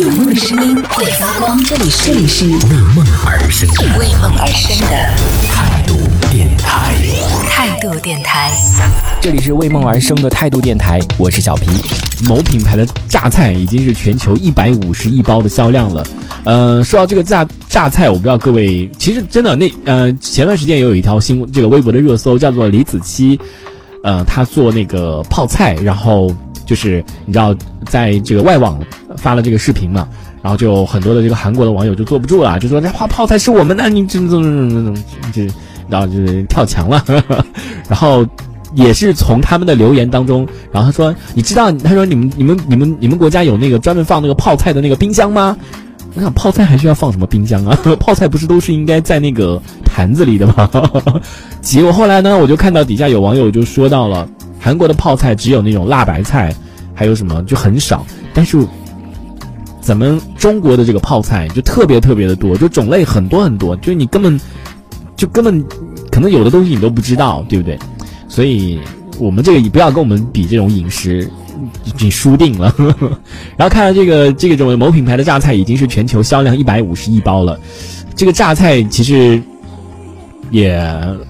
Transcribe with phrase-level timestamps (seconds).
[0.00, 2.16] 有梦的声音会发光，这里是为
[2.96, 4.96] 梦而生的为梦而生的
[5.46, 5.94] 态度
[6.30, 6.94] 电台。
[7.50, 8.50] 态度电台。
[9.20, 11.66] 这里是为梦而生的态度电台，我是小皮。
[12.26, 16.02] 某品牌的榨菜已经是全球一百五十亿包的销量了。
[16.44, 23.38] 呃，说到这个榨榨菜，我不知道各位，其实真的那呃前段时间也有一条新这个微博的热搜，叫做李子柒，
[24.02, 26.34] 呃，他做那个泡菜，然后
[26.64, 27.54] 就是你知道
[27.90, 28.80] 在这个外网
[29.22, 30.06] 发了这个视频嘛，
[30.42, 34.94] 然后就很多的这个韩国的网友就坐不住了，就说这泡泡菜是我们的，你这这这
[35.32, 35.54] 这，
[35.88, 37.02] 然后就是跳墙了，
[37.88, 38.26] 然后。
[38.74, 45.54] 也是从他们的留言当中，然后他说：“你知道，他说你们、你们、你们、你们国家有那个专门放那个泡菜的那个冰箱吗？
[46.14, 47.78] 我想泡菜还需要放什么冰箱啊？
[48.00, 50.70] 泡菜不是都是应该在那个坛子里的吗？
[51.60, 54.26] 结果后来呢，我就看到底下有网友就说到了，
[54.58, 56.50] 韩国的泡菜只有那种辣白菜，
[56.94, 58.56] 还有什么就很少，但是
[59.82, 64.40] 咱们中国的这个泡菜就特别特别的多，就种类很多很多，就你根本
[65.16, 65.62] 就根本
[66.10, 67.78] 可能有的东西你都不知道，对不对？”
[68.28, 68.80] 所以，
[69.18, 71.28] 我们这个你不要跟我们比这种饮食，
[72.00, 72.74] 你输定了。
[73.56, 77.58] 然后看到这个这个种某品牌的榨菜已经是全球销量一百五十亿包了。
[78.14, 79.42] 这个榨菜其实
[80.50, 80.80] 也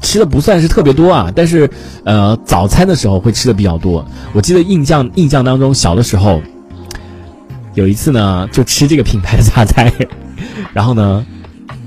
[0.00, 1.70] 吃的不算是特别多啊，但是
[2.04, 4.04] 呃早餐的时候会吃的比较多。
[4.32, 6.42] 我记得印象印象当中小的时候
[7.74, 9.92] 有一次呢，就吃这个品牌的榨菜，
[10.72, 11.24] 然后呢，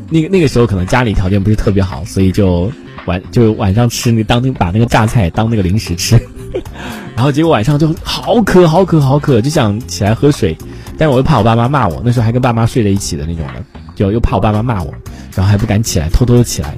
[0.09, 2.71] 那个那个时候可能家里条件不是特别好，所以就。
[3.07, 6.21] 晚就晚上吃那当那把那个榨菜当那个零食吃，
[7.17, 10.55] 然后结果晚上就好渴好渴好渴，就想起来喝水，
[10.99, 14.93] 但是我又怕我爸妈骂我，那时候还跟爸妈睡在一起的那种的，就又怕我爸妈骂我，
[15.33, 16.77] 然后还不敢起来，偷偷的起来，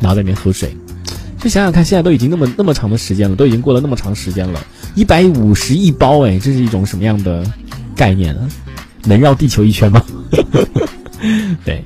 [0.00, 0.74] 然后在那边喝水。
[1.38, 4.58] 就想想看，现在都已经那么那么长的时间了，都已经过了那么长时间了，
[4.94, 7.44] 一百五十一包哎，这是一种什么样的
[7.98, 8.48] 概念呢？
[9.04, 10.00] 能绕地球一圈吗？
[11.66, 11.84] 对，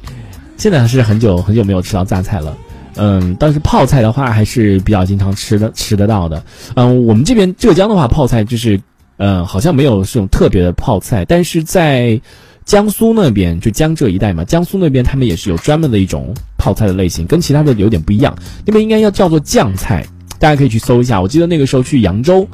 [0.59, 2.55] 现在是很久很久没有吃到榨菜了。
[2.97, 6.45] 嗯，但是泡菜的话还是比较经常吃的，吃得到的。
[6.75, 8.79] 嗯，我们这边浙江的话，泡菜就是，
[9.17, 11.25] 嗯，好像没有这种特别的泡菜。
[11.25, 12.21] 但是在
[12.67, 18.37] 江苏那边，就江浙一带嘛，江苏那边他们也是有专门的一种泡菜的类型，跟其他的有点不一样。
[18.67, 20.07] 那边应该要叫做酱菜，
[20.39, 21.21] 大家可以去搜一下。
[21.21, 22.47] 我记得那个时候去扬州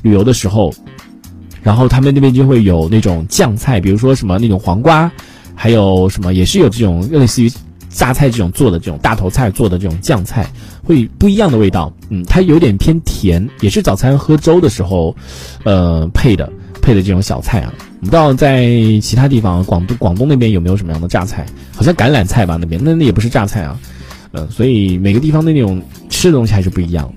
[0.00, 0.72] 旅游的时候，
[1.62, 5.10] 然后他们那边就会有那种酱菜，比如说什么那种黄瓜，
[5.54, 7.50] 还有什么也是有这种类似于。
[7.94, 10.50] 榨菜这种做的这种大头菜做的这种酱菜，
[10.82, 11.92] 会不一样的味道。
[12.08, 15.14] 嗯，它有点偏甜，也是早餐喝粥的时候，
[15.62, 16.50] 呃配的
[16.80, 17.70] 配的这种小菜啊。
[18.00, 18.64] 不知道在
[19.02, 21.44] 其他地方，广东广东那边有没有什么样的榨菜？
[21.76, 23.78] 好像橄榄菜吧那边，那那也不是榨菜啊。
[24.32, 27.12] 嗯，所以每个地方的那种吃的东西还是不一样。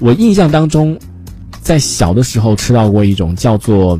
[0.00, 0.98] 我印象当中，
[1.70, 3.96] 在小的时候吃到过一种叫做。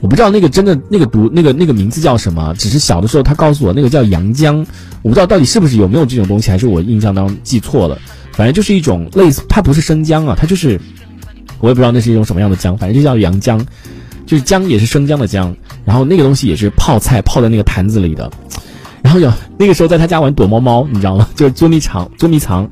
[0.00, 4.64] 我不知道那个真的那个毒那个那个名字叫什么，只是小的时候他告诉我那个叫洋姜，
[5.02, 7.98] 我不知道到底是不是有没有这种东西，还是我印象当中记错了。
[8.30, 10.80] 反正就是一种类似，它不是生姜啊，它就是
[11.58, 13.58] 我也不知道那是一种什么样的姜，反正就叫洋姜，
[14.24, 15.52] 就是姜也是生姜的姜。
[15.84, 18.30] 然后那个东西也是泡菜泡在那个坛子里的。
[19.02, 21.28] 然后有那个时候在他家玩躲猫猫，你知道吗？
[21.34, 22.70] 就是捉迷藏捉迷藏，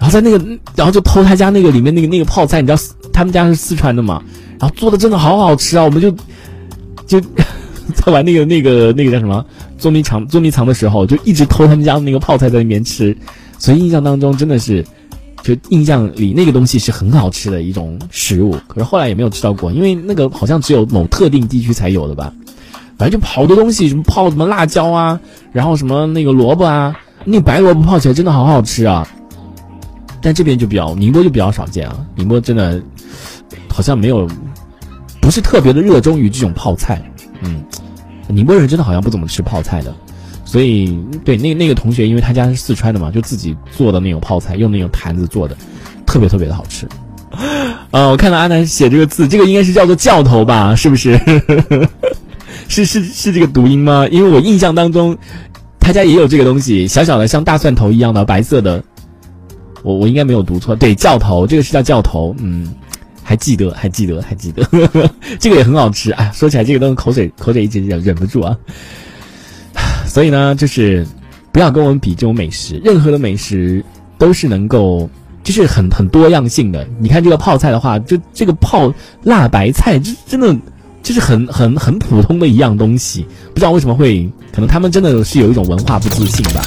[0.00, 0.44] 然后在那个
[0.74, 4.20] 然后就偷他家那个里面那个那个泡菜，你知道他们家是四川的嘛，
[4.58, 6.12] 然后做的真的好好吃啊，我们就。
[7.06, 7.20] 就
[7.92, 9.44] 在玩那个那个那个叫什么
[9.76, 13.16] 捉迷藏捉迷藏的时候，就一直偷他们家的那个泡菜在那边吃，
[13.58, 14.86] 所以印象当中真的是，
[15.42, 18.56] 就印象里那个东西是很好吃的一种食物。
[18.68, 22.32] 可是后来也没有吃到过，因为那个好像只有某特定地区才有的吧。
[22.96, 25.18] 反正就好多东西，什么泡什么辣椒啊，
[25.50, 29.04] 然后什么那个萝卜啊，那白萝卜泡起来真的好好吃啊。
[30.22, 32.80] 但这边就比较宁波就比较少见啊，宁波真的
[33.68, 34.28] 好像没有。
[35.22, 37.00] 不是特别的热衷于这种泡菜，
[37.42, 37.62] 嗯，
[38.26, 39.94] 宁波人真的好像不怎么吃泡菜的，
[40.46, 45.54] 所以对那那个同学，因为他家是四川的嘛，就自己做的那种泡菜，用那种坛子做的，
[46.06, 46.88] 特别特别的好吃。
[47.90, 50.74] 啊，我看到阿南写这个字，这个应该是叫做教头吧？
[50.74, 51.20] 是不是？
[52.66, 54.08] 是是是这个读音吗？
[54.10, 55.16] 因为我印象当中，
[55.78, 58.82] 他家也有这个东西，小小的像大蒜头一样的白色的，
[59.82, 62.74] 我我应该没有读错，对，教头，这个是叫教头，嗯。
[63.22, 64.68] 还记得，还记得，还记得，
[65.38, 66.10] 这个也很好吃。
[66.12, 68.56] 哎，说起来这个东西，口水口水一直忍忍不住啊。
[70.04, 71.06] 所以呢，就是
[71.52, 73.84] 不要跟我们比这种美食，任何的美食
[74.18, 75.08] 都是能够，
[75.44, 76.84] 就是很很多样性的。
[76.98, 78.92] 你看这个泡菜的话，就这个泡
[79.22, 80.52] 辣白菜，这真的
[81.00, 83.24] 就是很很很普通的一样东西。
[83.54, 86.66] 不知道为什么会，可能他们真的是有一种文化不自信吧。